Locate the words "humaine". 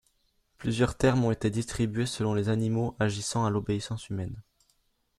4.09-4.41